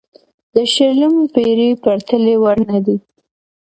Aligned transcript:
د 0.53 0.55
شلمې 0.73 1.25
پېړۍ 1.33 1.71
پرتلې 1.83 2.35
وړ 2.43 2.57
نه 2.69 2.79
دی. 2.85 2.97